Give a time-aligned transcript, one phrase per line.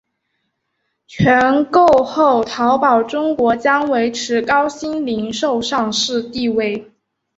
[1.05, 6.89] 全购后淘宝中国将维持高鑫零售上市地位。